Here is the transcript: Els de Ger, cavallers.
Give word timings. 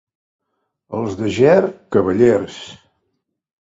Els 1.01 1.19
de 1.21 1.29
Ger, 1.37 1.59
cavallers. 1.97 2.59